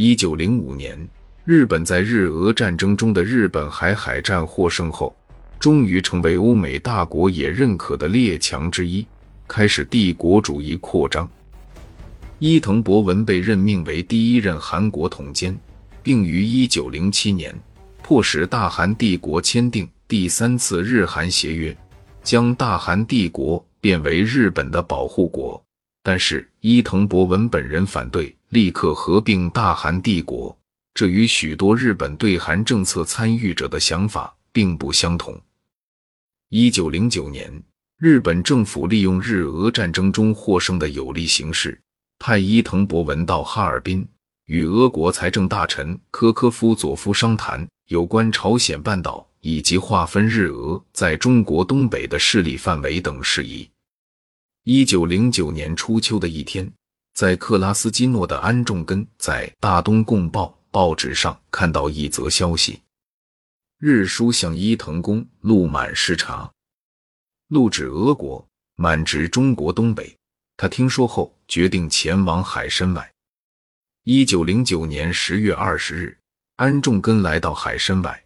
[0.00, 0.96] 一九零五年，
[1.44, 5.12] 日本在日俄战争中的日本海海战获胜后，
[5.58, 9.04] 终于成为欧美大国也认可的列强之一，
[9.48, 11.28] 开始帝国主义扩张。
[12.38, 15.58] 伊藤博文被任命为第一任韩国统监，
[16.00, 17.52] 并于一九零七年
[18.00, 21.76] 迫使大韩帝国签订第三次日韩协约，
[22.22, 25.60] 将大韩帝国变为日本的保护国。
[26.04, 30.56] 但是伊藤博文本人反对立刻合并大韩帝国，
[30.94, 35.38] 这与许多日本对韩政策参与者的想法并不相同。
[36.48, 37.62] 一九零九年，
[37.98, 41.78] 日本政府利用日俄战争中获胜的有利形势，
[42.18, 44.06] 派伊藤博文到哈尔滨，
[44.46, 53.68] 与俄国财政大臣科科夫佐夫商谈有关朝鲜半岛以及划分日俄在中国东北的势力范围等事宜。
[54.64, 56.70] 一九零九年初秋的一天，
[57.18, 62.80] 在克拉斯基诺的安重根在《大东共报》报纸上看到一则消息：
[63.80, 66.48] 日书向伊藤宫录满视察，
[67.48, 70.16] 录指俄国，满指中国东北。
[70.56, 73.12] 他听说后，决定前往海参崴。
[74.04, 76.16] 一九零九年十月二十日，
[76.54, 78.16] 安重根来到海参崴，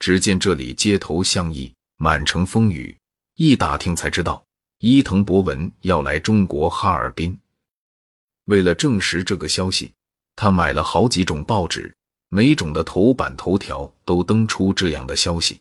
[0.00, 2.98] 只见这里街头巷议，满城风雨。
[3.36, 4.44] 一打听才知道。
[4.80, 7.38] 伊藤博文要来中国哈尔滨，
[8.50, 9.92] 为了证实这个消息，
[10.34, 11.94] 他买了好几种报纸，
[12.30, 15.60] 每种的头版头条都登出这样的消息。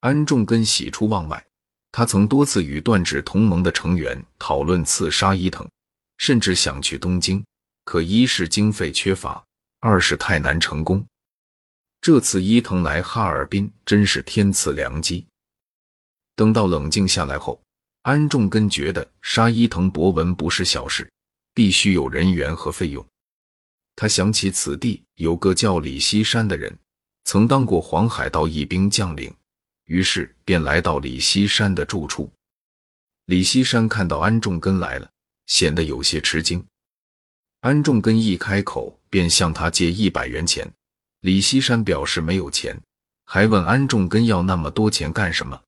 [0.00, 1.42] 安重根喜出望外，
[1.90, 5.66] 他曾多次与断指同盟的成员讨论刺杀伊藤，
[6.18, 7.42] 甚至想去东京，
[7.86, 9.42] 可一是经费缺乏，
[9.80, 11.02] 二是太难成功。
[12.02, 15.26] 这次伊藤来哈尔滨，真是天赐良机。
[16.34, 17.58] 等到冷静下来后。
[18.02, 21.10] 安重根觉得杀伊藤博文不是小事，
[21.56, 23.02] 必须有人员和费用。
[23.94, 26.78] 他想起此地有个叫李锡山的人，
[27.24, 29.34] 曾当过黄海道一兵将领，
[29.86, 32.30] 于是便来到李锡山的住处。
[33.24, 35.10] 李锡山看到安重根来了，
[35.46, 36.62] 显得有些吃惊。
[37.60, 40.70] 安重根一开口便向他借一百元钱，
[41.20, 42.78] 李锡山表示没有钱，
[43.24, 45.58] 还问安重根要那么多钱干什么。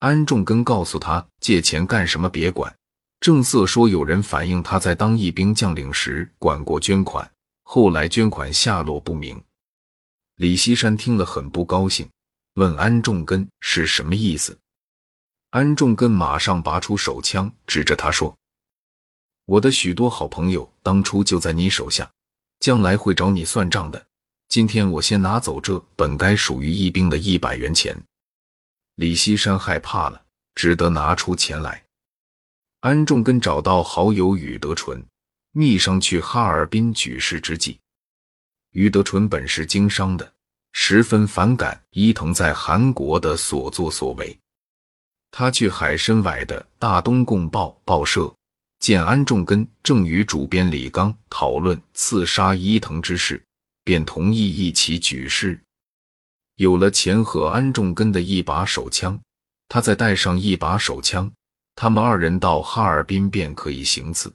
[0.00, 2.28] 安重根告诉他：“借钱干什么？
[2.28, 2.76] 别管。”
[3.26, 7.28] 正色说：“有人反映他在当义兵将领时管过捐款，
[7.64, 9.42] 后来捐款下落不明。”
[10.38, 12.08] 李锡山听了很不高兴，
[12.54, 14.56] 问安重根是什么意思。
[15.50, 18.32] 安重根马上拔出手枪，指着他说
[19.46, 22.08] ：“我的许多好朋友当初就在你手下，
[22.60, 24.06] 将来会找你算账的。
[24.46, 28.00] 今天我先拿走这本该属于义兵的一百元钱。”
[28.94, 30.22] 李锡山害怕了，
[30.54, 31.82] 只得拿出钱来。
[32.80, 35.04] 安重根找到好友宇德纯，
[35.52, 37.78] 密上去哈尔滨举事之计。
[38.72, 40.30] 宇德纯本是经商的，
[40.72, 44.38] 十分反感伊藤在韩国的所作所为。
[45.30, 48.32] 他去海参崴的大东共报报社，
[48.78, 53.42] 见安重根正与主编李刚讨论刺杀伊藤之事，
[53.84, 55.58] 便同意一起举事。
[56.56, 59.18] 有了钱和安重根的一把手枪，
[59.68, 61.30] 他再带上一把手枪，
[61.76, 64.32] 他们二人到哈尔滨便可以行刺。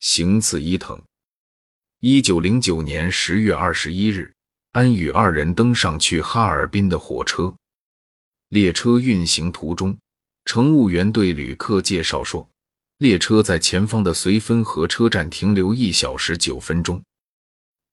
[0.00, 1.00] 行刺伊藤。
[2.00, 4.34] 一九零九年十月二十一日，
[4.72, 7.54] 安与二人登上去哈尔滨的火车。
[8.48, 9.96] 列车运行途中，
[10.44, 12.48] 乘务员对旅客介绍说，
[12.98, 17.00] 列车在前方的绥芬河车站停留一小时九分钟。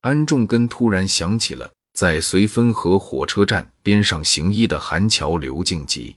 [0.01, 1.71] 安重根突然想起了。
[1.93, 6.15] 在绥芬河火车站边上行医的韩桥刘静吉，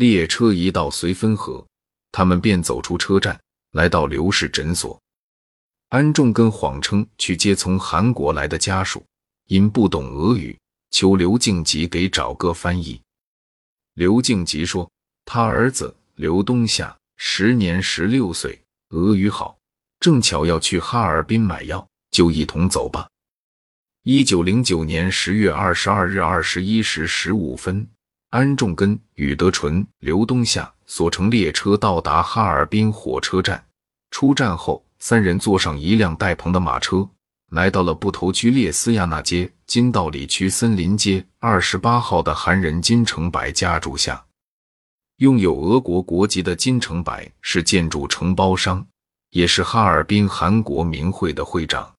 [0.00, 1.62] 列车一到绥芬河，
[2.10, 3.38] 他们便走出车站，
[3.72, 4.98] 来到刘氏诊所。
[5.90, 9.04] 安重根谎称去接从韩国来的家属，
[9.48, 10.58] 因不懂俄语，
[10.90, 12.98] 求刘敬吉给找个翻译。
[13.92, 14.90] 刘敬吉说，
[15.26, 18.58] 他儿子刘东夏时年十六岁，
[18.94, 19.58] 俄语好，
[20.00, 23.06] 正巧要去哈尔滨买药，就一同走吧。
[24.04, 27.86] 一九零九年十月二十二日二十一时十五分，
[28.30, 33.66] 安重根、宇德纯、刘东夏所乘列车到达哈尔滨火车站。
[34.12, 37.08] 出站后，三人坐上一辆带棚的马车，
[37.50, 44.24] 来到了布头区列斯亚纳街金道里区森林街二十八号的韩人金成白家住下。
[45.16, 48.86] 拥有俄国国籍的金成白是建筑承包商，
[49.30, 51.92] 也是哈尔滨韩国民会的会长，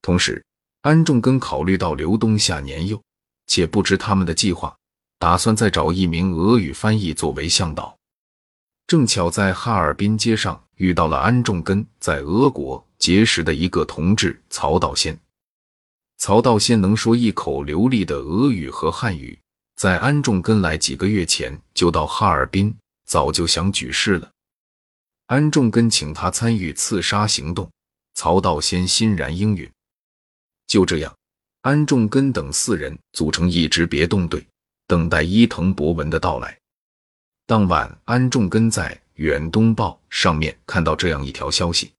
[0.00, 0.44] 同时。
[0.82, 3.02] 安重根考虑到刘东夏年幼，
[3.46, 4.74] 且不知他们的计划，
[5.20, 7.94] 打算再找一名俄语翻译作为向导。
[8.86, 15.20] 正巧在哈尔滨街上遇到了安重根在俄国结识的一个同志曹道先，
[16.16, 19.38] 曹道先能说一口流利的俄语和汉语，
[19.76, 22.74] 在安重根来几个月前就到哈尔滨，
[23.04, 24.30] 早就想举事了。
[25.26, 27.70] 安重根请他参与刺杀行动，
[28.14, 29.70] 曹道先欣然应允。
[30.66, 31.14] 就这样，
[31.60, 34.44] 安重根等四人组成一支别动队，
[34.90, 36.58] 等待伊藤博文的到来。
[37.46, 41.92] 当晚，安重根在《远东报》上面看到这样一条消息。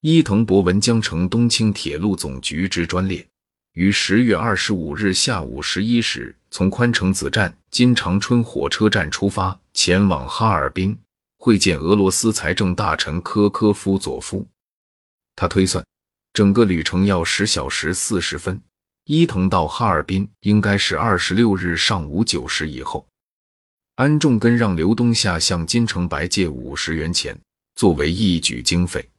[0.00, 3.26] 伊藤博文将乘东青铁路总局之专列，
[3.74, 10.98] 于十月二十五日下午十一时从宽城子站金长春火车站出发，前往哈尔滨
[11.36, 14.48] 会见俄罗斯财政大臣科科夫佐夫。
[15.36, 15.84] 他推算，
[16.32, 18.58] 整个旅程要十小时四十分。
[19.12, 23.04] 伊藤到哈尔滨应该是二十六日上午九时以后。
[23.96, 27.36] 安重根让刘东夏向金城白借五十元钱，
[27.74, 29.10] 作为一举经费。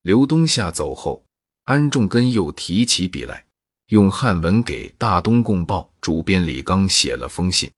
[0.00, 1.22] 刘东夏走后，
[1.64, 3.44] 安重根又提起笔来，
[3.88, 7.70] 用汉文给《大东共报》主编李刚写了封信。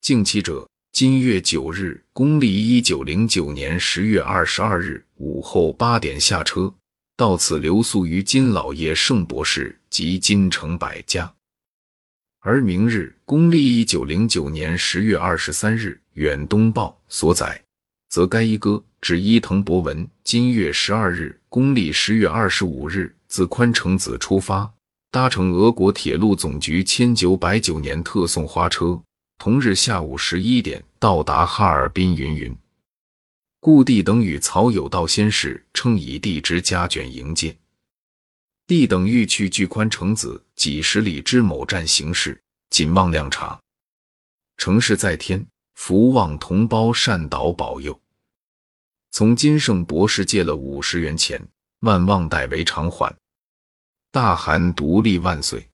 [0.00, 6.74] 敬启者，今月九日，公历一九零九年十月二十二日午后八点下车，
[7.20, 11.30] 到此留宿于金老爷盛博士及金城百家。
[12.38, 17.62] 而明日，公历一九零九年十月二十三日，《远东报》所载。
[18.08, 24.72] 则该一歌指伊藤博文今月十二日，公历十月二十五日自宽城子出发，
[25.10, 28.98] 搭乘俄国铁路总局千九百九年特送花车，
[29.36, 32.16] 同日下午十一点到达哈尔滨。
[32.16, 32.56] 云云，
[33.60, 37.56] 故地等与曹有道先世称以地之家眷迎接。
[38.66, 42.40] 地等欲去距宽城子几十里之某站行事，
[42.70, 43.60] 仅望亮察。
[44.56, 45.46] 成事在天。
[45.74, 47.98] 福望同胞善导保佑，
[49.12, 51.42] 从金圣博士借了五十元钱，
[51.80, 53.16] 万望代为偿还。
[54.10, 55.66] 大韩独立万岁！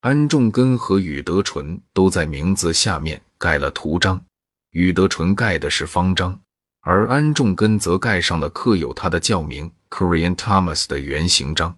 [0.00, 4.24] 安重根和宇德纯都在名字下面盖了图章，
[4.70, 6.40] 宇德纯盖的是方章，
[6.80, 11.76] 而安重根则盖上了刻有他的教名 Korean Thomas 的圆形章。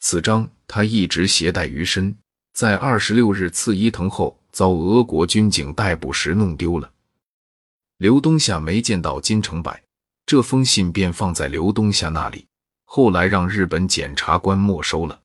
[0.00, 2.16] 此章他一直携带于身，
[2.52, 4.38] 在二十六日刺伊藤后。
[4.52, 6.92] 遭俄国军警逮捕时弄丢了。
[7.96, 9.74] 刘东夏没见到金城柏，
[10.26, 12.46] 这封信便放在刘东夏那里，
[12.84, 15.18] 后来让日本检察官没收了。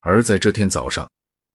[0.00, 1.06] 而在这天早上，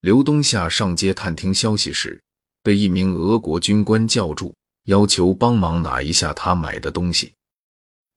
[0.02, 2.22] 刘东夏上街探听消息时，
[2.62, 4.54] 被一名俄国军官叫住，
[4.86, 7.34] 要求帮忙拿一下他买的东西。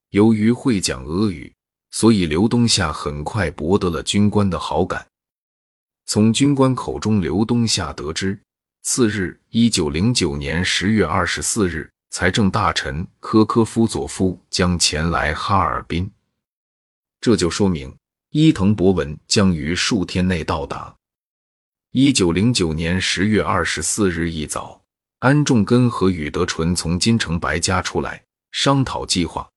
[0.09, 1.53] 由于会讲俄语，
[1.91, 5.05] 所以刘东夏很快博得了军官的好感。
[6.05, 8.39] 从军官口中，刘东夏得知。
[8.81, 16.09] 次日，一九零九年十月二十四日，财政大臣科科夫佐夫将前来哈尔滨，
[17.21, 17.95] 这就说明
[18.31, 20.95] 伊藤博文将于数天内到达。
[21.91, 24.81] 一九零九年十月二十四日一早，
[25.19, 29.49] 安重根和宇德纯从金城白家出来商讨计划。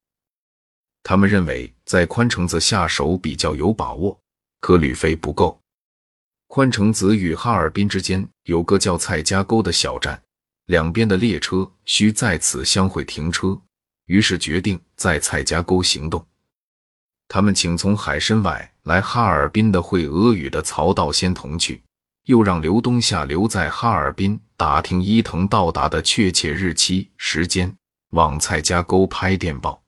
[1.05, 4.19] 他们认为在宽城子下手比较有把握，
[4.61, 5.57] 可旅费不够。
[6.49, 10.21] 宽城子与哈尔滨之间有个叫蔡家沟的小站，
[10.67, 13.57] 两边的列车需在此相会停车，
[14.07, 16.27] 于是决定在蔡家沟行动。
[17.29, 21.81] 他们请从海参崴来哈尔滨的会俄语的曹道先同去，
[22.25, 27.77] 又让刘东夏留在哈尔滨打听伊藤到达的确切日期时间，
[28.11, 29.83] 往蔡家沟拍电报。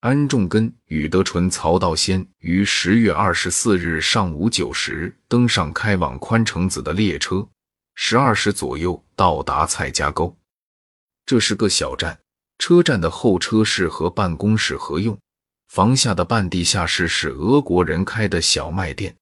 [0.00, 7.48] 安重根、宇德纯、曹道先于十月二十四日上午九时登上开往宽城子的列车，
[7.94, 10.36] 十二时左右到达蔡家沟。
[11.24, 12.20] 这是个小站，
[12.58, 15.18] 车站的候车室和办公室合用，
[15.68, 19.16] 房下的半地下室是俄国人开的小卖店。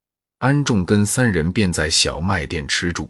[0.44, 3.08] 安重根三人便在小卖店吃住。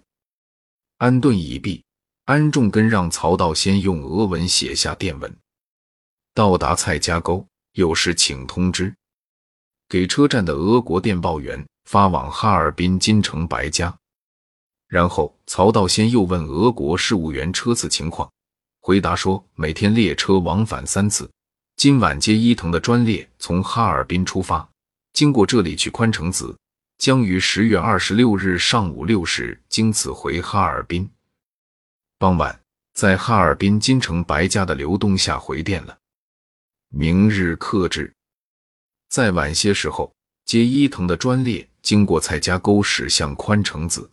[0.98, 1.82] 安顿已毕，
[2.26, 5.36] 安重根让曹道先用俄文写下电文。
[6.32, 7.44] 到达蔡家沟。
[7.72, 8.94] 有事请通知，
[9.88, 13.92] 给车站的俄国电报员发往哈尔滨金城白家。
[14.86, 18.30] 然后曹道先又问俄国事务员车次情况，
[18.80, 21.28] 回答说每天列车往返三次。
[21.74, 24.68] 今晚接伊藤的专列从哈尔滨出发，
[25.12, 26.56] 经过这里去宽城子，
[27.04, 31.06] 将于十月二十六日上午六时经此回哈尔滨。
[32.16, 32.58] 傍晚，
[32.94, 35.98] 在哈尔滨金城白家的刘东夏回电了。
[36.88, 38.10] 明日克制。
[39.10, 40.14] 再晚些时候，
[40.46, 44.10] 接伊藤的专列经过蔡家沟，驶向宽城子。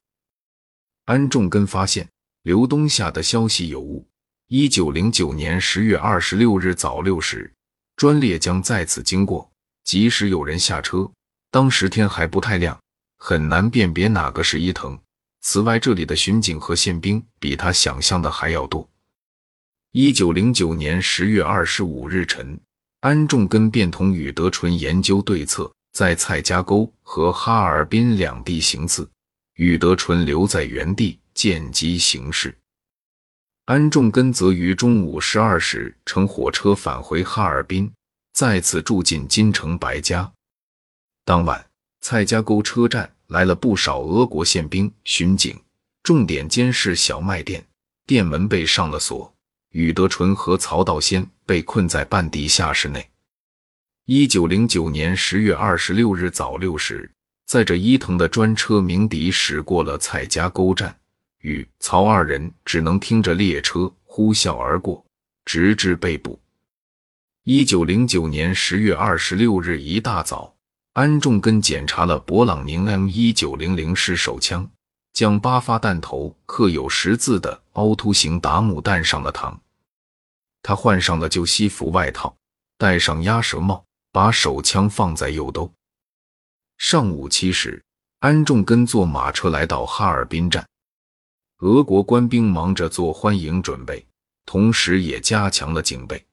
[1.05, 2.05] 安重根发现
[2.41, 4.05] 刘东夏的消息有误。
[4.48, 7.50] 一九零九年十月二十六日早六时，
[7.95, 9.50] 专列将在此经过。
[9.86, 11.10] 即使有人下车，
[11.51, 12.79] 当时天还不太亮，
[13.17, 14.98] 很难辨别哪个是伊藤。
[15.41, 18.88] 此外，这里的巡警和宪兵比他想象的还要多。
[19.91, 22.58] 一九零九年十月二十五日晨，
[23.01, 29.10] 安重根便同宇德纯研究对策，在蔡家沟和哈尔滨两地行刺。
[29.55, 32.58] 宇德纯留在原地见机行事，
[33.65, 37.91] 安重根则于中午十二时乘火车返回哈尔滨，
[38.34, 40.31] 再次住进金城白家。
[41.31, 41.65] 当晚，
[42.01, 45.57] 蔡家沟车站来了不少俄国宪兵、巡警，
[46.03, 47.65] 重点监视小卖店，
[48.05, 49.33] 店门被上了锁。
[49.69, 53.09] 宇德纯和曹道先被困在半地下室内。
[54.07, 57.09] 一九零九年十月二十六日早六时，
[57.45, 60.93] 载着伊藤的专车鸣笛驶过了蔡家沟站，
[61.39, 65.05] 与曹二人只能听着列车呼啸而过，
[65.45, 66.38] 直至被捕。
[67.45, 70.53] 一九零九年十月二十六日一大早。
[70.93, 74.69] 安重根检查了勃朗宁 M 一九零零式手枪，
[75.13, 79.57] 将八发弹头刻有十字的凹凸型达姆弹上了膛。
[80.62, 82.36] 他换上了旧西服外套，
[82.77, 85.74] 戴上鸭舌帽，把手枪放在右兜。
[86.77, 87.81] 上午七时，
[88.19, 90.67] 安重根坐马车来到哈尔滨站，
[91.60, 94.05] 俄国官兵忙着做欢迎准备，
[94.45, 96.25] 同时也加强了警备，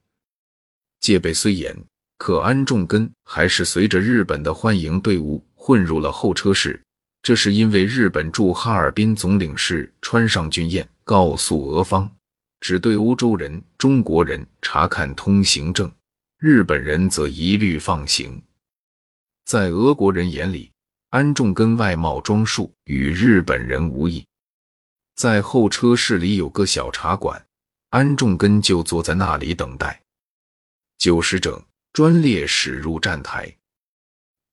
[0.99, 1.77] 戒备虽严。
[2.19, 6.79] 可安重根还是随着日本的欢迎队伍混入了候车室，
[7.23, 12.11] 这是因为日本驻哈尔滨总领事川上俊彦告诉俄方，
[12.61, 15.91] 只对欧洲人、中国人查看通行证，
[16.39, 18.43] 日本人则一律放行。
[19.45, 20.73] 在俄国人眼里，
[21.11, 24.27] 安重根外貌装束与日本人无异。
[25.15, 27.47] 在候车室里有个小茶馆，
[27.91, 30.03] 安重根就坐在那里等待。
[30.99, 31.63] 九时整。
[31.99, 33.53] 专列驶入站台，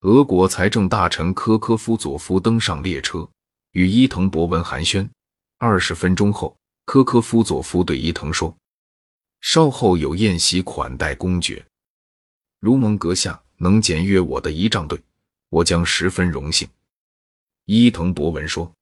[0.00, 3.30] 俄国财政大臣科科夫佐夫登上列车，
[3.70, 5.08] 与伊藤博文寒暄。
[5.58, 8.52] 二十分钟后，科科夫佐夫对伊藤说
[9.42, 11.64] ：“稍后有宴席款待公爵，
[12.58, 15.00] 如蒙阁下能检阅我的仪仗队，
[15.48, 16.68] 我将十分荣幸。”
[17.66, 18.74] 伊藤博文说：“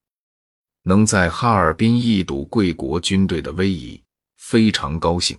[0.84, 4.02] 能在哈尔滨一睹贵国军队的威仪，
[4.38, 5.38] 非常高兴。”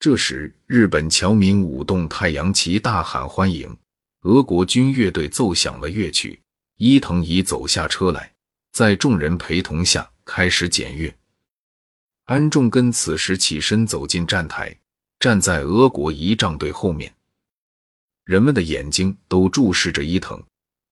[0.00, 3.76] 这时，日本侨民舞动太阳旗，大喊欢迎。
[4.22, 6.40] 俄国军乐队奏响了乐曲。
[6.78, 8.32] 伊藤已走下车来，
[8.72, 11.14] 在众人陪同下开始检阅。
[12.24, 14.74] 安重根此时起身走进站台，
[15.18, 17.12] 站在俄国仪仗队后面。
[18.24, 20.42] 人们的眼睛都注视着伊藤。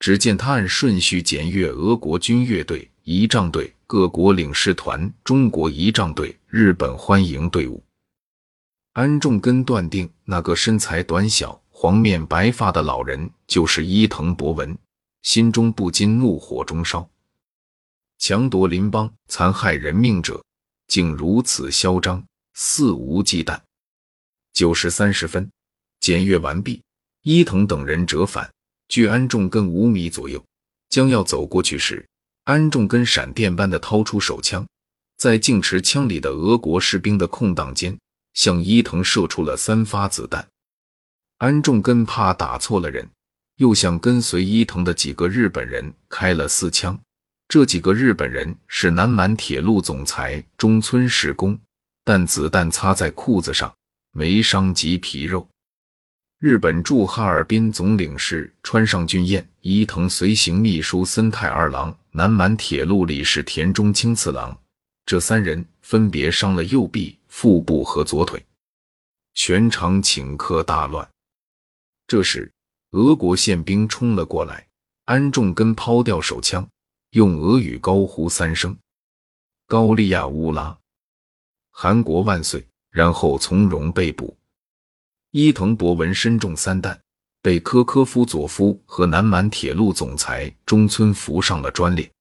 [0.01, 7.83] 只见他按顺序检阅俄国军乐队、仪仗队、各国领事团、中国仪仗队、日本欢迎队伍。
[8.99, 14.77] 安重根断定，那个身材短小、黄面白发的老人就是伊藤博文，
[15.23, 17.09] 心中不禁怒火中烧。
[18.19, 20.45] 强夺邻邦、残害人命者，
[20.89, 23.61] 竟如此嚣张、肆无忌惮。
[24.53, 25.49] 九时三十分，
[26.01, 26.83] 检阅完毕，
[27.23, 28.51] 伊藤等人折返，
[28.89, 30.45] 距安重根五米左右，
[30.89, 32.05] 将要走过去时，
[32.43, 34.67] 安重根闪电般的掏出手枪，
[35.17, 37.97] 在净持枪里的俄国士兵的空档间。
[38.39, 40.47] 向伊藤射出了三发子弹，
[41.39, 43.11] 安重根怕打错了人，
[43.57, 46.97] 又向跟随伊藤的几个日本人开了四枪。
[47.49, 51.59] 这几个日本人是南满铁路总裁中村实公，
[52.05, 53.75] 但子弹擦在裤子上，
[54.13, 55.45] 没伤及皮肉。
[56.39, 64.57] 日本驻哈尔滨总领事川上俊彦、伊藤随行秘书森太二郎、南满铁路理事田中清次郎，
[65.07, 67.18] 这三人分别伤了右臂。
[67.41, 68.45] 腹部和左腿，
[69.33, 71.09] 全场顷刻大乱。
[72.09, 72.53] 这时，
[72.91, 74.67] 俄国宪兵冲了过来，
[75.05, 76.69] 安重根抛掉手枪，
[77.11, 78.77] 用俄语高呼三声
[79.69, 80.77] “高利亚乌拉，
[81.71, 84.37] 韩国万岁”，然后从容被捕。
[85.31, 87.01] 伊藤博文身中三弹，
[87.41, 92.13] 被科科夫佐夫和南满铁路总裁中村扶上了专列。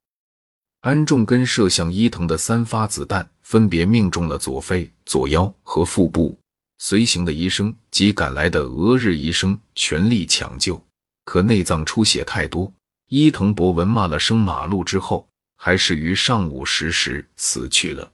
[0.88, 6.39] 安重根射向伊藤的三发子弹分别命中了左肺、左腰和腹部。
[6.77, 10.82] 随行的医生及赶来的俄日医生全力抢救，
[11.25, 12.72] 可内脏出血太多。
[13.10, 15.27] 伊藤博文骂了声“马路”之后，
[15.58, 18.10] 还是于上午十时死去了。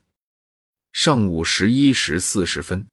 [0.94, 2.84] 上午十一时四十分，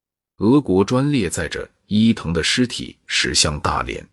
[0.40, 4.06] 俄国专列载着伊藤的尸体驶向大连。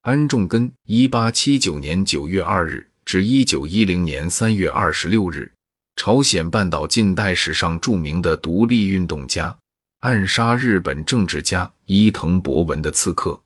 [0.00, 2.88] 安重根，一八七九年九月二日。
[3.04, 5.52] 至一九一零年三月二十六日，
[5.94, 9.56] 朝鲜半岛近代史上著名的独立运动家，
[10.00, 13.38] 暗杀日本政治家伊藤博文的刺客。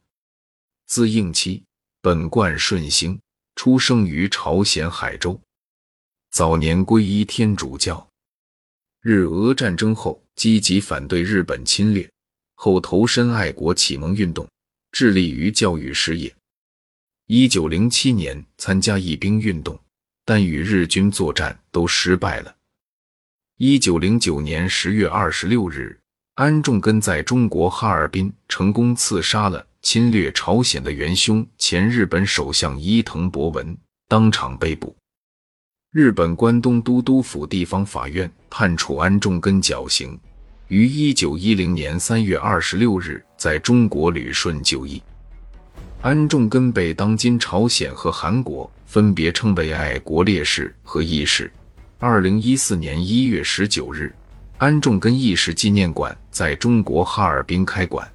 [0.87, 1.65] 自应期，
[2.01, 3.19] 本贯顺兴，
[3.57, 5.39] 出生于朝鲜海州，
[6.31, 8.09] 早年皈依天主教。
[9.03, 12.09] 日俄战争后，积极反对日本侵略，
[12.55, 14.49] 后投身爱国启蒙运动，
[14.93, 16.33] 致力于教育事业。
[17.31, 19.79] 一九零七年参加义兵运动，
[20.25, 22.57] 但与日军作战都失败了。
[23.59, 26.01] 一九零九年十月二十六日，
[26.37, 33.77] 安重根在中国哈尔滨成功刺杀了侵略朝鲜的元凶前日本首相伊藤博文，
[34.09, 34.97] 当场被捕。
[35.93, 40.19] 日本关东都督府地方法院判处安重根绞刑，
[40.69, 45.03] 于一九一零年三月二十六日在中国旅顺就义。
[46.01, 51.51] 安重根被当今朝鲜和韩国分别称为爱国烈士和义士。
[51.99, 54.15] 二零一四年一月十九日，
[54.59, 58.09] 安重根义士纪念馆在中国哈尔滨开馆。